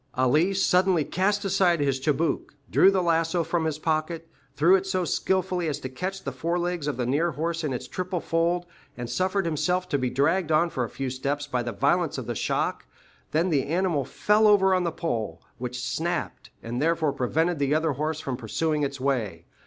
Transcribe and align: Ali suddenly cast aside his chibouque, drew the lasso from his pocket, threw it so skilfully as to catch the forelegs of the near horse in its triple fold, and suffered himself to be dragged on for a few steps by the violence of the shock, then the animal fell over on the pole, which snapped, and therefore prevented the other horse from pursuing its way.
Ali 0.15 0.55
suddenly 0.55 1.03
cast 1.05 1.45
aside 1.45 1.79
his 1.79 1.99
chibouque, 1.99 2.55
drew 2.71 2.89
the 2.89 3.03
lasso 3.03 3.43
from 3.43 3.65
his 3.65 3.77
pocket, 3.77 4.27
threw 4.55 4.75
it 4.75 4.87
so 4.87 5.05
skilfully 5.05 5.67
as 5.67 5.77
to 5.79 5.89
catch 5.89 6.23
the 6.23 6.31
forelegs 6.31 6.87
of 6.87 6.97
the 6.97 7.05
near 7.05 7.33
horse 7.33 7.63
in 7.63 7.71
its 7.71 7.87
triple 7.87 8.19
fold, 8.19 8.65
and 8.97 9.11
suffered 9.11 9.45
himself 9.45 9.87
to 9.89 9.99
be 9.99 10.09
dragged 10.09 10.51
on 10.51 10.71
for 10.71 10.83
a 10.83 10.89
few 10.89 11.11
steps 11.11 11.45
by 11.45 11.61
the 11.61 11.71
violence 11.71 12.17
of 12.17 12.25
the 12.25 12.33
shock, 12.33 12.87
then 13.29 13.51
the 13.51 13.67
animal 13.67 14.03
fell 14.03 14.47
over 14.47 14.73
on 14.73 14.85
the 14.85 14.91
pole, 14.91 15.39
which 15.59 15.79
snapped, 15.85 16.49
and 16.63 16.81
therefore 16.81 17.13
prevented 17.13 17.59
the 17.59 17.75
other 17.75 17.91
horse 17.91 18.19
from 18.19 18.35
pursuing 18.35 18.81
its 18.81 18.99
way. 18.99 19.45